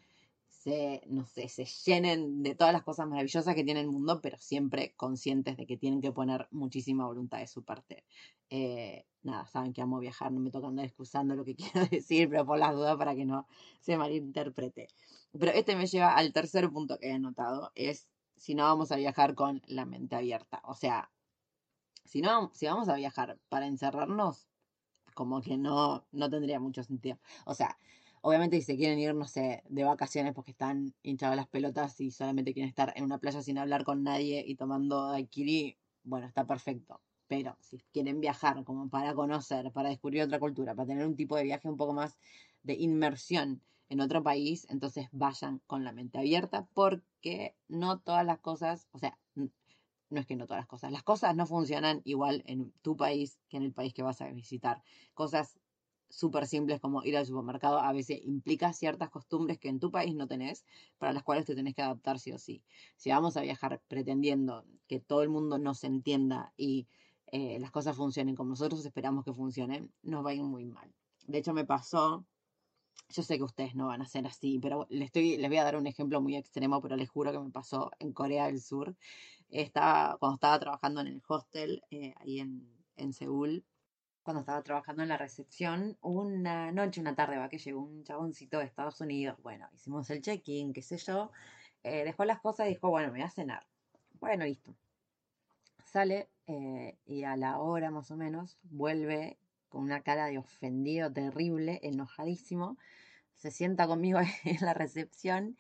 no 1.08 1.26
sé, 1.26 1.48
se 1.48 1.66
llenen 1.66 2.44
de 2.44 2.54
todas 2.54 2.74
las 2.74 2.84
cosas 2.84 3.08
maravillosas 3.08 3.56
que 3.56 3.64
tiene 3.64 3.80
el 3.80 3.88
mundo, 3.88 4.20
pero 4.22 4.38
siempre 4.38 4.94
conscientes 4.98 5.56
de 5.56 5.66
que 5.66 5.78
tienen 5.78 6.02
que 6.02 6.12
poner 6.12 6.48
muchísima 6.52 7.06
voluntad 7.06 7.40
de 7.40 7.48
su 7.48 7.64
parte. 7.64 8.04
Eh, 8.50 9.06
nada, 9.24 9.48
saben 9.48 9.72
que 9.72 9.82
amo 9.82 10.00
viajar, 10.00 10.32
no 10.32 10.42
me 10.42 10.52
toca 10.52 10.68
andar 10.68 10.86
excusando 10.86 11.36
lo 11.36 11.46
que 11.46 11.56
quiero 11.56 11.86
decir, 11.88 12.30
pero 12.30 12.46
por 12.46 12.60
las 12.60 12.74
dudas 12.74 12.98
para 12.98 13.16
que 13.16 13.26
no 13.26 13.48
se 13.80 13.98
malinterprete. 13.98 14.90
Pero 15.32 15.52
este 15.54 15.76
me 15.76 15.88
lleva 15.88 16.16
al 16.16 16.34
tercer 16.34 16.70
punto 16.70 16.98
que 16.98 17.08
he 17.08 17.14
anotado, 17.14 17.72
es 17.76 18.10
si 18.36 18.54
no 18.54 18.64
vamos 18.64 18.92
a 18.92 18.98
viajar 18.98 19.36
con 19.36 19.62
la 19.68 19.86
mente 19.86 20.16
abierta. 20.18 20.62
O 20.66 20.74
sea, 20.74 21.10
si 22.04 22.22
no, 22.22 22.52
si 22.54 22.66
vamos 22.66 22.90
a 22.90 22.96
viajar 22.96 23.40
para 23.50 23.68
encerrarnos, 23.68 24.50
como 25.14 25.42
que 25.42 25.58
no, 25.58 26.06
no 26.12 26.30
tendría 26.30 26.60
mucho 26.60 26.84
sentido. 26.84 27.18
O 27.46 27.54
sea, 27.54 27.78
Obviamente 28.22 28.58
si 28.58 28.64
se 28.64 28.78
quieren 28.78 29.00
ir, 29.00 29.14
no 29.16 29.26
sé, 29.28 29.64
de 29.70 29.84
vacaciones 29.84 30.34
porque 30.34 30.52
están 30.52 30.94
hinchados 31.04 31.36
las 31.36 31.48
pelotas 31.48 32.00
y 32.02 32.12
solamente 32.12 32.54
quieren 32.54 32.70
estar 32.70 32.94
en 32.96 33.04
una 33.06 33.20
playa 33.20 33.42
sin 33.42 33.58
hablar 33.58 33.84
con 33.84 34.04
nadie 34.04 34.44
y 34.46 34.56
tomando 34.56 35.10
daiquiri, 35.12 35.78
bueno, 36.04 36.28
está 36.28 36.46
perfecto. 36.46 37.02
Pero 37.28 37.58
si 37.60 37.78
quieren 37.92 38.22
viajar 38.22 38.64
como 38.64 38.90
para 38.90 39.14
conocer, 39.14 39.72
para 39.72 39.90
descubrir 39.90 40.24
otra 40.24 40.40
cultura, 40.40 40.76
para 40.76 40.88
tener 40.88 41.06
un 41.06 41.16
tipo 41.16 41.36
de 41.36 41.44
viaje 41.44 41.70
un 41.70 41.78
poco 41.78 41.94
más 41.94 42.18
de 42.64 42.74
inmersión 42.76 43.62
en 43.90 44.02
otro 44.02 44.24
país, 44.24 44.68
entonces 44.70 45.08
vayan 45.12 45.60
con 45.68 45.84
la 45.84 45.92
mente 45.92 46.18
abierta 46.18 46.68
porque 46.74 47.56
no 47.68 48.00
todas 48.00 48.26
las 48.26 48.40
cosas, 48.40 48.88
o 48.92 49.00
sea, 49.00 49.18
no 50.10 50.20
es 50.20 50.26
que 50.26 50.36
no 50.36 50.46
todas 50.46 50.62
las 50.62 50.68
cosas, 50.68 50.92
las 50.92 51.04
cosas 51.04 51.36
no 51.36 51.46
funcionan 51.46 52.02
igual 52.06 52.44
en 52.46 52.72
tu 52.82 52.96
país 52.96 53.40
que 53.50 53.58
en 53.58 53.64
el 53.64 53.74
país 53.74 53.94
que 53.94 54.04
vas 54.04 54.22
a 54.22 54.30
visitar. 54.30 54.82
Cosas 55.14 55.60
súper 56.10 56.48
simples 56.48 56.80
como 56.80 57.04
ir 57.04 57.18
al 57.18 57.26
supermercado 57.26 57.80
a 57.80 57.92
veces 57.94 58.20
implica 58.24 58.74
ciertas 58.74 59.10
costumbres 59.10 59.60
que 59.60 59.70
en 59.70 59.80
tu 59.80 59.92
país 59.92 60.16
no 60.16 60.28
tenés, 60.28 60.66
para 60.98 61.14
las 61.14 61.24
cuales 61.24 61.46
te 61.46 61.56
tenés 61.56 61.76
que 61.76 61.82
adaptar 61.82 62.20
sí 62.20 62.32
o 62.32 62.38
sí. 62.38 62.64
Si 62.96 63.10
vamos 63.10 63.38
a 63.38 63.42
viajar 63.42 63.82
pretendiendo 63.88 64.66
que 64.88 65.00
todo 65.00 65.24
el 65.24 65.30
mundo 65.30 65.58
nos 65.58 65.84
entienda 65.84 66.54
y 66.58 66.88
eh, 67.28 67.60
las 67.60 67.72
cosas 67.72 67.96
funcionen 67.96 68.36
como 68.36 68.52
nosotros 68.52 68.86
esperamos 68.86 69.26
que 69.26 69.34
funcionen, 69.34 69.92
nos 70.02 70.26
va 70.26 70.32
a 70.32 70.34
ir 70.34 70.44
muy 70.44 70.66
mal. 70.66 70.94
De 71.26 71.40
hecho, 71.40 71.54
me 71.54 71.66
pasó, 71.66 72.26
yo 73.10 73.24
sé 73.24 73.38
que 73.38 73.44
ustedes 73.44 73.76
no 73.76 73.88
van 73.88 74.02
a 74.02 74.08
ser 74.08 74.26
así, 74.26 74.60
pero 74.60 74.88
les, 74.90 75.08
estoy, 75.08 75.38
les 75.38 75.50
voy 75.50 75.58
a 75.58 75.64
dar 75.66 75.76
un 75.76 75.88
ejemplo 75.88 76.22
muy 76.22 76.38
extremo, 76.38 76.82
pero 76.82 76.96
les 76.96 77.10
juro 77.10 77.32
que 77.32 77.40
me 77.40 77.52
pasó 77.52 77.92
en 78.00 78.14
Corea 78.14 78.46
del 78.46 78.62
Sur. 78.62 78.96
Estaba, 79.50 80.18
cuando 80.20 80.36
estaba 80.36 80.60
trabajando 80.60 81.02
en 81.02 81.08
el 81.08 81.22
hostel, 81.28 81.82
eh, 81.92 82.14
ahí 82.18 82.40
en, 82.40 82.66
en 82.96 83.14
Seúl, 83.14 83.66
cuando 84.28 84.42
estaba 84.42 84.62
trabajando 84.62 85.04
en 85.04 85.08
la 85.08 85.16
recepción, 85.16 85.98
una 86.02 86.70
noche, 86.74 87.00
una 87.00 87.16
tarde, 87.16 87.38
va 87.38 87.48
que 87.48 87.60
llegó 87.60 87.80
un 87.80 88.04
chaboncito 88.04 88.60
de 88.60 88.66
Estados 88.66 89.00
Unidos. 89.00 89.38
Bueno, 89.42 89.70
hicimos 89.74 90.10
el 90.10 90.22
check-in, 90.22 90.74
qué 90.74 90.82
sé 90.82 90.98
yo. 90.98 91.32
Eh, 91.82 92.04
dejó 92.04 92.26
las 92.26 92.42
cosas 92.42 92.66
y 92.68 92.72
dijo, 92.72 92.90
bueno, 92.90 93.08
me 93.08 93.20
voy 93.20 93.22
a 93.22 93.30
cenar. 93.30 93.66
Bueno, 94.20 94.44
listo. 94.44 94.76
Sale 95.86 96.28
eh, 96.46 96.98
y 97.06 97.24
a 97.24 97.38
la 97.38 97.60
hora 97.60 97.90
más 97.90 98.12
o 98.12 98.18
menos 98.18 98.58
vuelve 98.64 99.38
con 99.70 99.84
una 99.84 100.02
cara 100.02 100.26
de 100.26 100.40
ofendido 100.40 101.10
terrible, 101.10 101.80
enojadísimo. 101.84 102.78
Se 103.34 103.50
sienta 103.50 103.88
conmigo 103.88 104.20
en 104.44 104.58
la 104.60 104.74
recepción. 104.74 105.58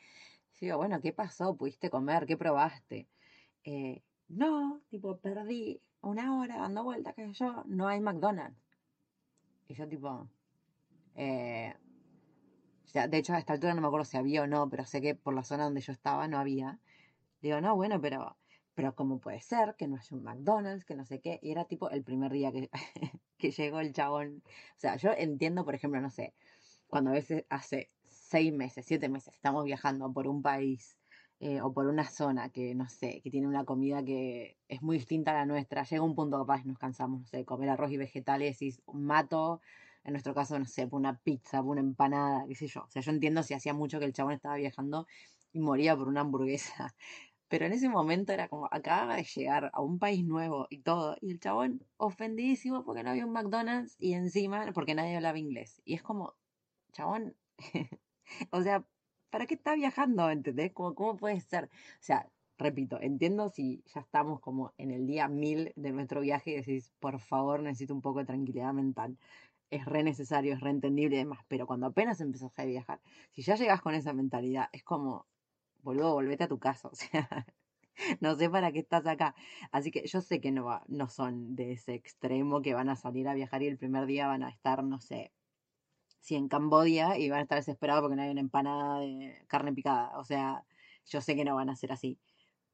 Digo, 0.60 0.76
bueno, 0.76 1.00
¿qué 1.00 1.14
pasó? 1.14 1.56
¿Pudiste 1.56 1.90
comer? 1.90 2.26
¿Qué 2.26 2.36
probaste? 2.36 3.08
Eh, 3.64 4.04
no, 4.28 4.82
tipo, 4.90 5.20
perdí 5.20 5.80
una 6.02 6.38
hora 6.38 6.58
dando 6.58 6.84
vueltas, 6.84 7.14
que 7.16 7.32
yo, 7.34 7.64
no 7.68 7.88
hay 7.88 8.00
McDonald's. 8.00 8.58
Y 9.68 9.74
yo 9.74 9.88
tipo, 9.88 10.28
eh, 11.16 11.74
de 12.94 13.18
hecho 13.18 13.34
a 13.34 13.40
esta 13.40 13.54
altura 13.54 13.74
no 13.74 13.82
me 13.82 13.88
acuerdo 13.88 14.06
si 14.06 14.18
había 14.18 14.44
o 14.44 14.48
no, 14.48 14.70
pero 14.70 14.86
sé 14.86 15.02
que 15.02 15.16
por 15.16 15.34
la 15.34 15.44
zona 15.44 15.66
donde 15.66 15.82
yo 15.82 15.92
estaba 15.92 16.28
no 16.28 16.40
había. 16.40 16.80
Digo, 17.42 17.62
no, 17.62 17.76
bueno, 17.76 18.00
pero, 18.02 18.38
pero 18.74 18.96
¿cómo 18.96 19.20
puede 19.20 19.42
ser 19.42 19.76
que 19.78 19.88
no 19.88 19.98
haya 19.98 20.16
un 20.16 20.24
McDonald's, 20.24 20.86
que 20.86 20.96
no 20.96 21.06
sé 21.06 21.20
qué? 21.20 21.40
Y 21.42 21.52
era 21.52 21.66
tipo 21.66 21.90
el 21.90 22.04
primer 22.04 22.32
día 22.32 22.52
que, 22.52 22.70
que 23.38 23.52
llegó 23.52 23.80
el 23.80 23.94
chabón. 23.94 24.42
O 24.78 24.80
sea, 24.80 24.96
yo 24.96 25.12
entiendo, 25.12 25.66
por 25.66 25.76
ejemplo, 25.76 26.00
no 26.02 26.10
sé, 26.10 26.34
cuando 26.88 27.12
a 27.12 27.14
veces 27.14 27.46
hace 27.50 27.92
seis 28.06 28.54
meses, 28.54 28.86
siete 28.86 29.10
meses, 29.10 29.34
estamos 29.34 29.66
viajando 29.66 30.12
por 30.12 30.28
un 30.28 30.42
país 30.42 30.98
eh, 31.40 31.62
o 31.62 31.72
por 31.74 31.88
una 31.88 32.10
zona 32.10 32.50
que, 32.50 32.74
no 32.76 32.90
sé, 32.90 33.22
que 33.22 33.30
tiene 33.30 33.48
una 33.48 33.64
comida 33.66 34.04
que 34.04 34.58
es 34.68 34.82
muy 34.82 34.98
distinta 34.98 35.32
a 35.32 35.36
la 35.36 35.46
nuestra, 35.46 35.84
llega 35.84 36.04
un 36.04 36.16
punto 36.16 36.40
capaz 36.40 36.66
nos 36.66 36.80
cansamos, 36.80 37.22
no 37.22 37.28
sé, 37.28 37.46
comer 37.46 37.70
arroz 37.70 37.92
y 37.92 37.98
vegetales 37.98 38.62
y 38.62 38.76
mato, 38.94 39.62
en 40.04 40.14
nuestro 40.14 40.34
caso, 40.34 40.58
no 40.58 40.66
sé, 40.66 40.88
una 40.92 41.20
pizza, 41.20 41.62
una 41.62 41.82
empanada, 41.82 42.46
qué 42.48 42.56
sé 42.56 42.68
yo. 42.68 42.84
O 42.84 42.90
sea, 42.90 43.02
yo 43.02 43.12
entiendo 43.12 43.44
si 43.44 43.54
hacía 43.54 43.74
mucho 43.74 44.00
que 44.00 44.06
el 44.06 44.14
chabón 44.14 44.34
estaba 44.34 44.56
viajando 44.56 45.06
y 45.52 45.60
moría 45.60 45.96
por 45.98 46.08
una 46.08 46.22
hamburguesa. 46.22 46.96
Pero 47.50 47.66
en 47.66 47.74
ese 47.74 47.90
momento 47.90 48.34
era 48.34 48.48
como, 48.50 48.68
acababa 48.72 49.16
de 49.18 49.24
llegar 49.24 49.70
a 49.74 49.82
un 49.82 50.00
país 50.00 50.26
nuevo 50.26 50.68
y 50.70 50.80
todo. 50.80 51.18
Y 51.22 51.32
el 51.32 51.40
chabón 51.40 51.86
ofendidísimo 51.98 52.84
porque 52.86 53.04
no 53.04 53.12
había 53.12 53.26
un 53.26 53.32
McDonald's 53.34 53.96
y 54.00 54.14
encima 54.14 54.72
porque 54.74 54.96
nadie 54.96 55.16
hablaba 55.16 55.38
inglés. 55.40 55.82
Y 55.86 55.94
es 55.96 56.04
como, 56.04 56.36
chabón, 56.94 57.36
o 58.52 58.62
sea, 58.62 58.86
¿para 59.30 59.46
qué 59.46 59.56
está 59.56 59.76
viajando? 59.76 60.30
¿Entendés? 60.30 60.72
¿Cómo, 60.74 60.96
¿Cómo 60.96 61.18
puede 61.18 61.40
ser? 61.42 61.66
O 61.66 61.70
sea, 62.02 62.30
repito, 62.58 63.00
entiendo 63.02 63.50
si 63.50 63.84
ya 63.94 64.02
estamos 64.02 64.40
como 64.40 64.74
en 64.78 64.92
el 64.92 65.06
día 65.08 65.28
mil 65.28 65.74
de 65.76 65.92
nuestro 65.92 66.22
viaje 66.22 66.52
y 66.52 66.56
decís, 66.56 66.94
por 67.00 67.20
favor, 67.20 67.62
necesito 67.62 67.94
un 67.94 68.02
poco 68.02 68.20
de 68.20 68.26
tranquilidad 68.26 68.74
mental. 68.74 69.18
Es 69.70 69.86
re 69.86 70.04
necesario, 70.04 70.54
es 70.54 70.62
re 70.62 70.70
entendible 70.72 71.16
y 71.18 71.20
demás, 71.20 71.40
pero 71.48 71.68
cuando 71.68 71.88
apenas 71.88 72.22
empezás 72.22 72.58
a 72.58 72.66
viajar, 72.66 73.02
si 73.32 73.42
ya 73.44 73.56
llegas 73.56 73.82
con 73.82 73.96
esa 73.96 74.14
mentalidad, 74.14 74.70
es 74.72 74.84
como, 74.84 75.28
boludo, 75.84 76.14
volvete 76.14 76.46
a 76.46 76.48
tu 76.48 76.60
casa, 76.60 76.88
o 76.92 76.96
sea, 76.96 77.46
no 78.22 78.36
sé 78.36 78.50
para 78.50 78.72
qué 78.72 78.80
estás 78.80 79.06
acá. 79.08 79.36
Así 79.72 79.92
que 79.92 80.06
yo 80.08 80.22
sé 80.22 80.40
que 80.42 80.52
no, 80.52 80.82
no 80.88 81.10
son 81.10 81.56
de 81.56 81.74
ese 81.74 81.94
extremo 81.96 82.62
que 82.62 82.74
van 82.74 82.90
a 82.90 82.96
salir 82.96 83.28
a 83.28 83.34
viajar 83.34 83.62
y 83.64 83.68
el 83.68 83.78
primer 83.78 84.06
día 84.06 84.28
van 84.28 84.44
a 84.44 84.50
estar, 84.50 84.84
no 84.84 85.00
sé, 85.00 85.34
si 86.28 86.36
en 86.36 86.50
Cambodia 86.50 87.18
y 87.18 87.30
van 87.30 87.40
a 87.40 87.44
estar 87.44 87.58
desesperados 87.58 88.02
porque 88.02 88.18
no 88.18 88.22
hay 88.22 88.32
una 88.32 88.42
empanada 88.42 89.00
de 89.00 89.46
carne 89.48 89.72
picada. 89.74 90.18
O 90.20 90.26
sea, 90.26 90.66
yo 91.06 91.22
sé 91.22 91.38
que 91.38 91.46
no 91.46 91.56
van 91.56 91.70
a 91.70 91.76
ser 91.78 91.94
así. 91.94 92.20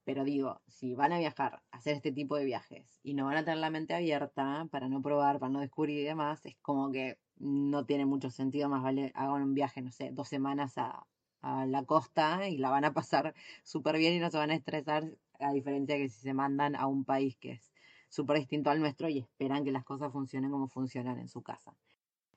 Pero 0.05 0.24
digo, 0.24 0.62
si 0.67 0.95
van 0.95 1.13
a 1.13 1.19
viajar, 1.19 1.62
hacer 1.72 1.95
este 1.95 2.12
tipo 2.12 2.36
de 2.36 2.45
viajes 2.45 3.00
y 3.03 3.13
no 3.13 3.25
van 3.25 3.38
a 3.38 3.43
tener 3.45 3.60
la 3.60 3.69
mente 3.69 3.93
abierta 3.93 4.67
para 4.72 4.89
no 4.89 5.03
probar, 5.03 5.39
para 5.39 5.51
no 5.51 5.60
descubrir 5.60 6.00
y 6.00 6.03
demás, 6.03 6.43
es 6.48 6.55
como 6.63 6.91
que 6.91 7.19
no 7.38 7.86
tiene 7.86 8.05
mucho 8.07 8.31
sentido. 8.31 8.69
Más 8.69 8.81
vale 8.81 9.12
hagan 9.13 9.43
un 9.43 9.53
viaje, 9.53 9.81
no 9.83 9.91
sé, 9.91 10.10
dos 10.12 10.27
semanas 10.27 10.79
a, 10.79 11.05
a 11.41 11.67
la 11.67 11.86
costa 11.86 12.50
y 12.50 12.57
la 12.57 12.72
van 12.72 12.86
a 12.86 12.93
pasar 12.93 13.36
súper 13.63 13.98
bien 13.98 14.15
y 14.15 14.19
no 14.19 14.31
se 14.31 14.38
van 14.38 14.50
a 14.50 14.55
estresar, 14.55 15.03
a 15.39 15.51
diferencia 15.53 15.98
que 15.98 16.10
si 16.10 16.19
se 16.22 16.33
mandan 16.33 16.75
a 16.75 16.88
un 16.88 17.05
país 17.05 17.38
que 17.38 17.51
es 17.51 17.72
súper 18.10 18.38
distinto 18.39 18.72
al 18.72 18.79
nuestro 18.79 19.10
y 19.10 19.19
esperan 19.19 19.63
que 19.63 19.72
las 19.72 19.83
cosas 19.83 20.12
funcionen 20.12 20.50
como 20.50 20.67
funcionan 20.67 21.19
en 21.19 21.27
su 21.27 21.43
casa. 21.43 21.75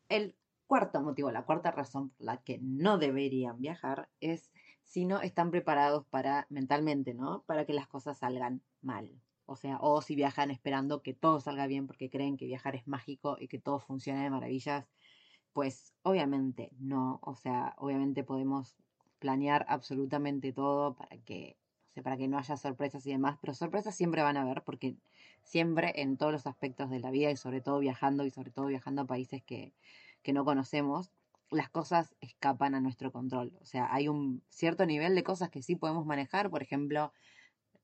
El 0.08 0.36
Cuarto 0.66 1.00
motivo, 1.00 1.30
la 1.30 1.44
cuarta 1.44 1.70
razón 1.70 2.10
por 2.10 2.26
la 2.26 2.38
que 2.38 2.58
no 2.58 2.98
deberían 2.98 3.60
viajar 3.60 4.08
es 4.20 4.52
si 4.82 5.04
no 5.04 5.20
están 5.20 5.50
preparados 5.50 6.04
para 6.06 6.46
mentalmente, 6.50 7.14
¿no? 7.14 7.42
Para 7.46 7.64
que 7.64 7.72
las 7.72 7.86
cosas 7.86 8.18
salgan 8.18 8.62
mal. 8.82 9.20
O 9.46 9.54
sea, 9.54 9.78
o 9.80 10.02
si 10.02 10.16
viajan 10.16 10.50
esperando 10.50 11.02
que 11.02 11.14
todo 11.14 11.40
salga 11.40 11.68
bien 11.68 11.86
porque 11.86 12.10
creen 12.10 12.36
que 12.36 12.46
viajar 12.46 12.74
es 12.74 12.88
mágico 12.88 13.36
y 13.38 13.46
que 13.46 13.60
todo 13.60 13.78
funcione 13.78 14.24
de 14.24 14.30
maravillas, 14.30 14.88
pues 15.52 15.94
obviamente 16.02 16.70
no. 16.80 17.20
O 17.22 17.36
sea, 17.36 17.74
obviamente 17.78 18.24
podemos 18.24 18.76
planear 19.20 19.66
absolutamente 19.68 20.52
todo 20.52 20.94
para 20.94 21.16
que, 21.18 21.56
para 22.02 22.16
que 22.16 22.26
no 22.26 22.38
haya 22.38 22.56
sorpresas 22.56 23.06
y 23.06 23.12
demás, 23.12 23.38
pero 23.40 23.54
sorpresas 23.54 23.94
siempre 23.94 24.22
van 24.22 24.36
a 24.36 24.42
haber 24.42 24.62
porque 24.64 24.96
siempre 25.42 25.92
en 26.02 26.16
todos 26.16 26.32
los 26.32 26.46
aspectos 26.48 26.90
de 26.90 26.98
la 26.98 27.12
vida 27.12 27.30
y 27.30 27.36
sobre 27.36 27.60
todo 27.60 27.78
viajando 27.78 28.24
y 28.24 28.30
sobre 28.30 28.50
todo 28.50 28.66
viajando 28.66 29.02
a 29.02 29.06
países 29.06 29.42
que, 29.44 29.72
que 30.26 30.32
no 30.32 30.44
conocemos, 30.44 31.12
las 31.52 31.70
cosas 31.70 32.16
escapan 32.20 32.74
a 32.74 32.80
nuestro 32.80 33.12
control. 33.12 33.56
O 33.60 33.64
sea, 33.64 33.94
hay 33.94 34.08
un 34.08 34.42
cierto 34.48 34.84
nivel 34.84 35.14
de 35.14 35.22
cosas 35.22 35.50
que 35.50 35.62
sí 35.62 35.76
podemos 35.76 36.04
manejar, 36.04 36.50
por 36.50 36.64
ejemplo, 36.64 37.12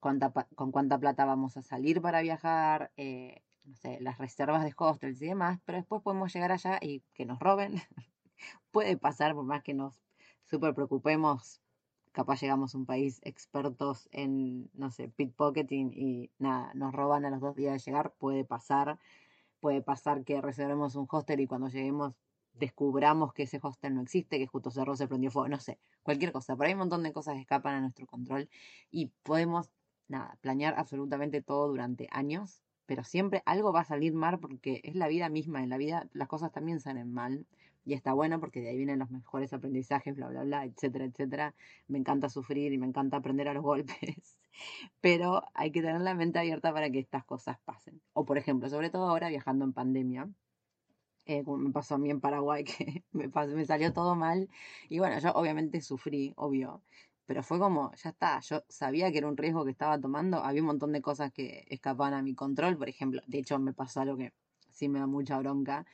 cuánta, 0.01 0.33
con 0.57 0.73
cuánta 0.73 0.99
plata 0.99 1.25
vamos 1.25 1.57
a 1.57 1.63
salir 1.63 2.03
para 2.03 2.21
viajar, 2.21 2.91
eh, 2.97 3.45
no 3.63 3.77
sé, 3.77 4.01
las 4.01 4.19
reservas 4.19 4.65
de 4.65 4.75
hostels 4.77 5.23
y 5.23 5.27
demás, 5.29 5.61
pero 5.65 5.79
después 5.79 6.03
podemos 6.03 6.35
llegar 6.35 6.51
allá 6.51 6.81
y 6.83 7.05
que 7.15 7.27
nos 7.27 7.39
roben. 7.39 7.75
Puede 8.73 8.97
pasar, 8.97 9.35
por 9.37 9.45
más 9.45 9.63
que 9.63 9.75
nos 9.75 10.03
súper 10.51 10.75
preocupemos, 10.75 11.61
capaz 12.11 12.41
llegamos 12.41 12.75
a 12.75 12.79
un 12.79 12.87
país 12.87 13.21
expertos 13.23 14.09
en, 14.11 14.69
no 14.75 14.91
sé, 14.91 15.07
pickpocketing 15.11 15.93
y 15.95 16.33
nada, 16.41 16.73
nos 16.75 16.93
roban 16.93 17.25
a 17.25 17.31
los 17.31 17.41
dos 17.41 17.55
días 17.55 17.73
de 17.75 17.79
llegar, 17.79 18.13
puede 18.19 18.45
pasar. 18.45 18.99
Puede 19.61 19.81
pasar 19.81 20.25
que 20.25 20.41
reservemos 20.41 20.97
un 20.97 21.07
hostel 21.09 21.39
y 21.39 21.47
cuando 21.47 21.69
lleguemos 21.69 22.17
descubramos 22.55 23.33
que 23.33 23.45
ese 23.45 23.59
hostel 23.63 23.95
no 23.95 24.03
existe, 24.03 24.39
que 24.39 24.47
justo 24.47 24.71
cerró, 24.71 24.97
se 24.97 25.09
prendió 25.09 25.31
fuego, 25.31 25.49
no 25.49 25.59
sé, 25.59 25.79
cualquier 26.03 26.33
cosa. 26.33 26.57
Pero 26.57 26.69
hay 26.69 26.73
un 26.75 26.81
montón 26.81 27.03
de 27.03 27.13
cosas 27.13 27.35
que 27.35 27.41
escapan 27.41 27.75
a 27.75 27.81
nuestro 27.81 28.07
control 28.07 28.49
y 28.91 29.07
podemos, 29.23 29.71
nada, 30.09 30.37
planear 30.41 30.75
absolutamente 30.77 31.43
todo 31.43 31.69
durante 31.69 32.09
años, 32.11 32.63
pero 32.87 33.05
siempre 33.05 33.43
algo 33.47 33.73
va 33.73 33.81
a 33.81 33.85
salir 33.85 34.13
mal 34.13 34.39
porque 34.39 34.81
es 34.85 34.95
la 34.95 35.09
vida 35.09 35.29
misma. 35.29 35.63
En 35.63 35.71
la 35.71 35.79
vida 35.79 36.09
las 36.13 36.29
cosas 36.29 36.53
también 36.53 36.81
salen 36.81 37.13
mal 37.13 37.47
y 37.85 37.95
está 37.95 38.13
bueno 38.13 38.39
porque 38.41 38.61
de 38.61 38.69
ahí 38.69 38.77
vienen 38.77 38.99
los 38.99 39.11
mejores 39.11 39.53
aprendizajes, 39.53 40.15
bla, 40.15 40.29
bla, 40.29 40.45
bla, 40.45 40.65
etcétera, 40.65 41.05
etcétera. 41.05 41.55
Me 41.89 41.99
encanta 41.99 42.29
sufrir 42.29 42.73
y 42.73 42.79
me 42.79 42.87
encanta 42.87 43.17
aprender 43.17 43.49
a 43.49 43.55
los 43.55 43.63
golpes, 43.65 44.39
pero 45.01 45.43
hay 45.55 45.73
que 45.73 45.83
tener 45.83 46.01
la 46.01 46.15
mente 46.15 46.39
abierta 46.39 46.73
para 46.73 46.91
que 46.91 46.99
estas 46.99 47.25
cosas 47.25 47.59
pasen. 47.65 48.01
O 48.13 48.25
por 48.25 48.39
ejemplo, 48.39 48.69
sobre 48.69 48.91
todo 48.91 49.09
ahora 49.09 49.29
viajando 49.29 49.65
en 49.65 49.73
pandemia, 49.73 50.29
eh, 51.27 51.45
como 51.45 51.59
me 51.59 51.71
pasó 51.73 51.95
a 51.97 51.99
mí 51.99 52.11
en 52.11 52.21
Paraguay, 52.21 52.65
que 52.65 53.05
me, 53.13 53.29
me 53.29 53.65
salió 53.67 53.93
todo 53.93 54.15
mal. 54.15 54.49
Y 54.89 54.99
bueno, 54.99 55.19
yo 55.19 55.33
obviamente 55.33 55.81
sufrí, 55.81 56.33
obvio, 56.37 56.83
pero 57.27 57.43
fue 57.43 57.59
como, 57.59 57.93
ya 57.95 58.11
está, 58.11 58.41
yo 58.41 58.65
sabía 58.69 59.11
que 59.13 59.19
era 59.19 59.29
un 59.29 59.37
riesgo 59.37 59.65
que 59.65 59.71
estaba 59.71 59.99
tomando, 60.01 60.39
había 60.45 60.63
un 60.63 60.67
montón 60.67 60.93
de 60.93 61.03
cosas 61.03 61.33
que 61.33 61.65
escapaban 61.69 62.15
a 62.15 62.23
mi 62.23 62.35
control, 62.35 62.77
por 62.77 62.89
ejemplo, 62.89 63.23
de 63.27 63.39
hecho 63.39 63.59
me 63.59 63.73
pasó 63.73 64.01
algo 64.01 64.17
que 64.17 64.33
sí 64.71 64.89
me 64.89 64.99
da 64.99 65.07
mucha 65.07 65.39
bronca, 65.39 65.87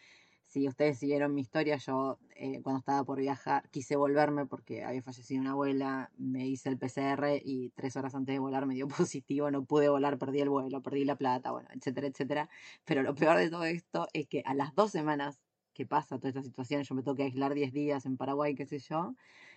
si 0.49 0.67
ustedes 0.67 0.99
siguieron 0.99 1.35
mi 1.35 1.43
historia, 1.43 1.77
yo 1.77 2.19
eh, 2.35 2.63
cuando 2.63 2.79
estaba 2.79 3.05
por 3.05 3.19
viajar 3.19 3.69
quise 3.71 3.97
volverme 3.97 4.47
porque 4.47 4.83
había 4.83 5.03
fallecido 5.03 5.43
una 5.43 5.51
abuela, 5.51 6.11
me 6.17 6.47
hice 6.47 6.71
el 6.71 6.79
PCR 6.79 7.39
y 7.45 7.69
tres 7.77 7.97
horas 7.97 8.15
antes 8.15 8.35
de 8.35 8.39
volar 8.39 8.65
me 8.67 8.75
dio 8.75 8.89
positivo, 8.89 9.51
no 9.51 9.67
pude 9.67 9.91
volar, 9.91 10.19
perdí 10.19 10.41
el 10.41 10.49
vuelo, 10.49 10.83
perdí 10.83 11.05
la 11.05 11.17
plata, 11.17 11.53
bueno, 11.53 11.69
etcétera, 11.75 12.07
etcétera. 12.09 12.49
Pero 12.87 13.03
lo 13.03 13.15
peor 13.15 13.37
de 13.37 13.51
todo 13.51 13.65
esto 13.65 14.09
es 14.15 14.27
que 14.27 14.43
a 14.47 14.55
las 14.55 14.75
dos 14.75 14.91
semanas 14.91 15.39
que 15.75 15.85
pasa 15.87 16.17
toda 16.19 16.31
esta 16.31 16.43
situación, 16.43 16.83
yo 16.83 16.95
me 16.95 17.03
tengo 17.03 17.15
que 17.15 17.25
aislar 17.25 17.55
10 17.55 17.73
días 17.73 18.07
en 18.07 18.17
Paraguay, 18.17 18.55
qué 18.55 18.65
sé 18.67 18.79
yo, 18.79 19.15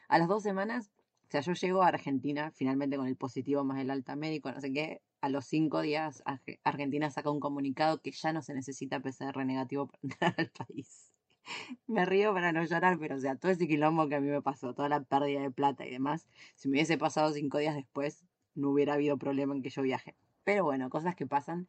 a 0.09 0.19
las 0.19 0.27
dos 0.27 0.43
semanas, 0.43 0.91
o 1.27 1.31
sea, 1.31 1.41
yo 1.41 1.53
llego 1.53 1.83
a 1.83 1.87
Argentina 1.87 2.51
finalmente 2.51 2.97
con 2.97 3.07
el 3.07 3.15
positivo 3.15 3.63
más 3.63 3.79
el 3.79 3.89
alta 3.89 4.17
médico, 4.17 4.51
no 4.51 4.59
sé 4.59 4.73
qué, 4.73 5.01
a 5.21 5.29
los 5.29 5.45
cinco 5.45 5.81
días 5.81 6.23
Argentina 6.63 7.09
saca 7.09 7.29
un 7.29 7.39
comunicado 7.39 8.01
que 8.01 8.11
ya 8.11 8.33
no 8.33 8.41
se 8.41 8.53
necesita 8.53 8.99
PCR 8.99 9.45
negativo 9.45 9.87
para 9.87 9.99
entrar 10.03 10.35
al 10.37 10.49
país. 10.49 11.11
Me 11.87 12.05
río 12.05 12.33
para 12.33 12.51
no 12.51 12.63
llorar, 12.63 12.97
pero 12.99 13.15
o 13.15 13.19
sea, 13.19 13.35
todo 13.35 13.51
ese 13.51 13.67
quilombo 13.67 14.07
que 14.07 14.15
a 14.15 14.21
mí 14.21 14.27
me 14.27 14.41
pasó, 14.41 14.73
toda 14.73 14.89
la 14.89 15.03
pérdida 15.03 15.41
de 15.41 15.51
plata 15.51 15.85
y 15.85 15.91
demás, 15.91 16.27
si 16.55 16.67
me 16.69 16.73
hubiese 16.73 16.97
pasado 16.97 17.33
cinco 17.33 17.57
días 17.57 17.75
después, 17.75 18.25
no 18.55 18.69
hubiera 18.69 18.93
habido 18.93 19.17
problema 19.17 19.55
en 19.55 19.61
que 19.61 19.69
yo 19.69 19.81
viaje. 19.81 20.15
Pero 20.43 20.63
bueno, 20.63 20.89
cosas 20.89 21.15
que 21.15 21.25
pasan 21.27 21.67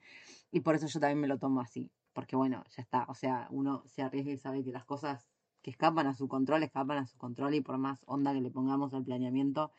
y 0.51 0.61
por 0.61 0.75
eso 0.75 0.87
yo 0.87 1.01
también 1.01 1.21
me 1.21 1.29
lo 1.29 1.39
tomo 1.39 1.61
así, 1.61 1.91
porque 2.13 2.37
bueno, 2.37 2.65
ya 2.75 2.83
está, 2.83 3.05
o 3.09 3.15
sea, 3.15 3.47
uno 3.51 3.83
se 3.87 4.03
arriesga 4.03 4.33
y 4.33 4.39
sabe 4.39 4.65
que 4.65 4.73
las 4.73 4.85
cosas 4.85 5.29
que 5.63 5.71
escapan 5.71 6.07
a 6.07 6.15
su 6.15 6.29
control, 6.29 6.63
escapan 6.63 6.99
a 6.99 7.07
su 7.07 7.17
control 7.19 7.55
y 7.55 7.61
por 7.61 7.79
más 7.79 8.03
onda 8.07 8.33
que 8.33 8.41
le 8.41 8.51
pongamos 8.51 8.93
al 8.95 9.05
planeamiento, 9.05 9.73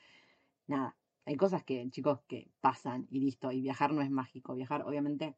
nada, 0.67 0.95
hay 1.25 1.35
cosas 1.37 1.63
que, 1.63 1.89
chicos, 1.89 2.19
que 2.27 2.51
pasan 2.61 3.07
y 3.09 3.19
listo. 3.19 3.51
Y 3.51 3.61
viajar 3.61 3.93
no 3.93 4.01
es 4.01 4.09
mágico. 4.09 4.55
Viajar, 4.55 4.83
obviamente, 4.83 5.35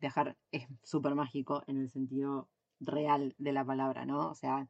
viajar 0.00 0.36
es 0.50 0.66
súper 0.82 1.14
mágico 1.14 1.62
en 1.66 1.78
el 1.78 1.88
sentido 1.90 2.48
real 2.80 3.34
de 3.38 3.52
la 3.52 3.64
palabra, 3.64 4.04
¿no? 4.04 4.30
O 4.30 4.34
sea, 4.34 4.68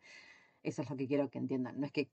eso 0.62 0.82
es 0.82 0.90
lo 0.90 0.96
que 0.96 1.08
quiero 1.08 1.30
que 1.30 1.38
entiendan. 1.38 1.80
No 1.80 1.86
es 1.86 1.92
que 1.92 2.10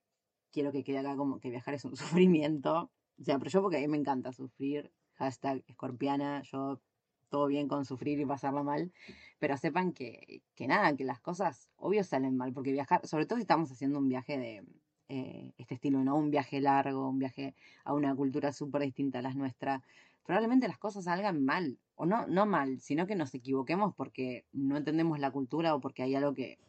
quiero 0.52 0.72
que 0.72 0.84
quede 0.84 1.00
acá 1.00 1.16
como 1.16 1.40
que 1.40 1.50
viajar 1.50 1.74
es 1.76 1.86
un 1.86 1.96
sufrimiento. 1.96 2.92
O 3.20 3.24
sea, 3.24 3.38
pero 3.38 3.52
yo 3.52 3.62
porque 3.62 3.78
a 3.78 3.82
mí 3.82 3.88
me 3.88 3.98
encanta 3.98 4.34
sufrir. 4.34 4.92
Hashtag 5.16 5.64
escorpiana, 5.68 6.42
yo 6.44 6.82
todo 7.28 7.48
bien 7.48 7.68
con 7.68 7.86
sufrir 7.86 8.20
y 8.20 8.26
pasarlo 8.26 8.64
mal, 8.64 8.92
pero 9.38 9.58
sepan 9.58 9.94
que, 9.94 10.42
que 10.56 10.68
nada, 10.68 10.96
que 10.96 11.04
las 11.04 11.20
cosas 11.20 11.70
obvio 11.76 12.04
salen 12.04 12.38
mal, 12.38 12.54
porque 12.54 12.72
viajar, 12.72 13.06
sobre 13.06 13.26
todo 13.26 13.38
si 13.38 13.42
estamos 13.42 13.72
haciendo 13.72 14.00
un 14.00 14.08
viaje 14.08 14.38
de, 14.38 14.64
eh, 15.10 15.54
este 15.58 15.76
estilo, 15.76 16.04
¿no? 16.04 16.16
Un 16.16 16.32
viaje 16.32 16.62
largo, 16.62 17.10
un 17.10 17.20
viaje 17.20 17.56
a 17.84 17.94
una 17.94 18.16
cultura 18.16 18.54
súper 18.54 18.84
distinta 18.84 19.20
a 19.20 19.22
las 19.22 19.36
nuestras, 19.36 19.82
probablemente 20.24 20.68
las 20.68 20.78
cosas 20.78 21.06
salgan 21.06 21.44
mal, 21.44 21.80
o 21.96 22.06
no, 22.06 22.28
no 22.28 22.46
mal, 22.46 22.80
sino 22.80 23.08
que 23.08 23.16
nos 23.16 23.34
equivoquemos 23.34 23.96
porque 23.96 24.46
no 24.54 24.78
entendemos 24.78 25.20
la 25.20 25.32
cultura 25.32 25.74
o 25.74 25.82
porque 25.82 26.04
hay 26.04 26.14
algo 26.16 26.36
que, 26.36 26.60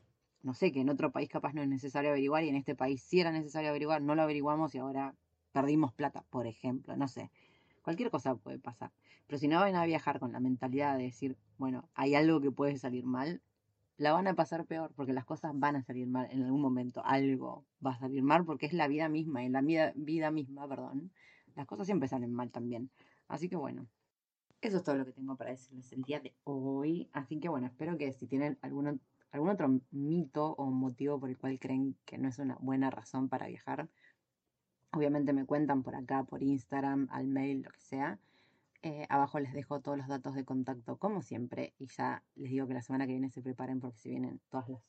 no 0.43 0.55
sé, 0.55 0.73
que 0.73 0.81
en 0.81 0.89
otro 0.89 1.13
país 1.13 1.29
capaz 1.29 1.53
no 1.53 1.63
es 1.63 1.69
necesario 1.69 2.11
averiguar 2.11 2.43
y 2.45 2.49
en 2.49 2.57
este 2.57 2.75
país 2.75 3.03
sí 3.03 3.21
era 3.21 3.31
necesario 3.31 3.69
averiguar, 3.69 4.01
no 4.01 4.15
lo 4.15 4.23
averiguamos 4.23 4.75
y 4.75 4.79
ahora 4.79 5.15
perdimos 5.53 5.93
plata, 5.93 6.25
por 6.31 6.47
ejemplo, 6.47 6.97
no 6.97 7.07
sé. 7.09 7.31
Cualquier 7.83 8.11
cosa 8.11 8.35
puede 8.35 8.59
pasar. 8.59 8.91
Pero 9.27 9.39
si 9.39 9.49
no 9.49 9.61
van 9.61 9.75
a 9.77 9.85
viajar 9.85 10.19
con 10.19 10.33
la 10.33 10.41
mentalidad 10.41 10.97
de 10.97 11.05
decir, 11.05 11.37
bueno, 11.59 11.89
hay 11.95 12.15
algo 12.15 12.41
que 12.41 12.51
puede 12.51 12.79
salir 12.79 13.05
mal, 13.05 13.43
la 14.01 14.15
van 14.15 14.27
a 14.29 14.35
pasar 14.35 14.65
peor 14.65 14.95
porque 14.97 15.13
las 15.13 15.27
cosas 15.27 15.53
van 15.55 15.77
a 15.77 15.83
salir 15.83 16.07
mal 16.07 16.27
en 16.31 16.43
algún 16.43 16.63
momento. 16.63 17.03
Algo 17.05 17.67
va 17.85 17.93
a 17.93 17.99
salir 17.99 18.23
mal 18.23 18.47
porque 18.47 18.65
es 18.65 18.73
la 18.73 18.89
vida 18.89 19.11
misma. 19.11 19.45
Y 19.45 19.51
la 19.51 19.61
vida, 19.61 19.93
vida 19.95 20.31
misma, 20.31 20.67
perdón, 20.67 21.13
las 21.55 21.67
cosas 21.67 21.85
siempre 21.85 22.09
salen 22.09 22.33
mal 22.33 22.51
también. 22.51 22.91
Así 23.29 23.51
que 23.51 23.57
bueno, 23.57 23.87
eso 24.63 24.79
es 24.79 24.85
todo 24.85 24.97
lo 24.97 25.05
que 25.05 25.13
tengo 25.13 25.37
para 25.37 25.51
decirles 25.51 25.93
el 25.93 26.01
día 26.03 26.19
de 26.19 26.35
hoy. 26.45 27.11
Así 27.13 27.39
que 27.41 27.51
bueno, 27.51 27.67
espero 27.67 27.99
que 27.99 28.11
si 28.15 28.27
tienen 28.27 28.57
algún, 28.63 29.03
algún 29.33 29.51
otro 29.51 29.69
mito 29.91 30.55
o 30.55 30.71
motivo 30.71 31.21
por 31.21 31.29
el 31.29 31.37
cual 31.37 31.59
creen 31.59 31.95
que 32.07 32.17
no 32.17 32.31
es 32.31 32.39
una 32.39 32.57
buena 32.59 32.89
razón 32.89 33.29
para 33.29 33.49
viajar, 33.49 33.91
obviamente 34.93 35.35
me 35.35 35.45
cuentan 35.45 35.83
por 35.83 35.95
acá, 35.95 36.25
por 36.25 36.43
Instagram, 36.43 37.07
al 37.11 37.27
mail, 37.27 37.65
lo 37.65 37.71
que 37.71 37.81
sea. 37.81 38.19
Eh, 38.83 39.07
abajo 39.11 39.39
les 39.41 39.53
dejo 39.53 39.81
todos 39.81 39.99
los 39.99 40.09
datos 40.09 40.35
de 40.35 40.45
contacto 40.45 40.97
como 40.97 41.21
siempre 41.21 41.75
y 41.79 41.87
ya 41.89 42.25
les 42.35 42.51
digo 42.51 42.67
que 42.67 42.73
la 42.73 42.81
semana 42.81 43.07
que 43.07 43.13
viene 43.13 43.29
se 43.31 43.43
preparen 43.43 43.79
porque 43.79 43.99
se 43.99 44.09
vienen 44.09 44.41
todas 44.49 44.71
las 44.71 44.81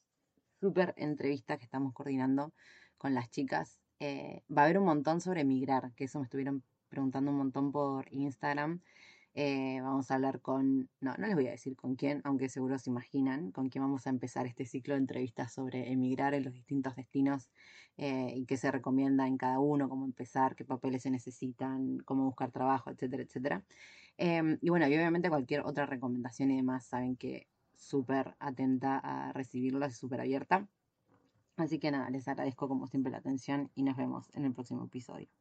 super 0.61 0.93
entrevistas 0.95 1.57
que 1.57 1.65
estamos 1.65 1.93
coordinando 1.93 2.53
con 2.97 3.13
las 3.13 3.29
chicas. 3.29 3.79
Eh, 3.99 4.43
va 4.55 4.61
a 4.61 4.65
haber 4.65 4.77
un 4.79 4.85
montón 4.85 5.19
sobre 5.19 5.43
migrar, 5.43 5.91
que 5.93 6.05
eso 6.05 6.19
me 6.19 6.25
estuvieron 6.25 6.63
preguntando 6.87 7.31
un 7.31 7.37
montón 7.37 7.71
por 7.71 8.05
Instagram. 8.13 8.81
Eh, 9.33 9.79
vamos 9.81 10.11
a 10.11 10.15
hablar 10.15 10.41
con, 10.41 10.89
no, 10.99 11.15
no 11.17 11.27
les 11.27 11.35
voy 11.35 11.47
a 11.47 11.51
decir 11.51 11.77
con 11.77 11.95
quién, 11.95 12.21
aunque 12.25 12.49
seguro 12.49 12.77
se 12.79 12.89
imaginan, 12.89 13.51
con 13.51 13.69
quién 13.69 13.83
vamos 13.83 14.05
a 14.05 14.09
empezar 14.09 14.45
este 14.45 14.65
ciclo 14.65 14.95
de 14.95 14.99
entrevistas 14.99 15.53
sobre 15.53 15.91
emigrar 15.91 16.33
en 16.33 16.43
los 16.43 16.53
distintos 16.53 16.95
destinos 16.97 17.49
eh, 17.97 18.33
y 18.35 18.45
qué 18.45 18.57
se 18.57 18.71
recomienda 18.71 19.27
en 19.27 19.37
cada 19.37 19.59
uno, 19.59 19.87
cómo 19.87 20.05
empezar, 20.05 20.55
qué 20.55 20.65
papeles 20.65 21.03
se 21.03 21.11
necesitan, 21.11 21.99
cómo 21.99 22.25
buscar 22.25 22.51
trabajo, 22.51 22.89
etcétera, 22.89 23.23
etcétera. 23.23 23.63
Em, 24.17 24.57
y 24.61 24.69
bueno, 24.69 24.87
y 24.87 24.95
obviamente 24.95 25.29
cualquier 25.29 25.61
otra 25.61 25.85
recomendación 25.85 26.51
y 26.51 26.57
demás, 26.57 26.85
saben 26.85 27.15
que 27.15 27.47
súper 27.75 28.35
atenta 28.39 28.97
a 28.99 29.33
recibirlas, 29.33 29.97
súper 29.97 30.21
abierta. 30.21 30.67
Así 31.57 31.79
que 31.79 31.91
nada, 31.91 32.09
les 32.09 32.27
agradezco 32.27 32.67
como 32.67 32.87
siempre 32.87 33.11
la 33.11 33.19
atención 33.19 33.71
y 33.75 33.83
nos 33.83 33.97
vemos 33.97 34.29
en 34.33 34.45
el 34.45 34.53
próximo 34.53 34.83
episodio. 34.85 35.40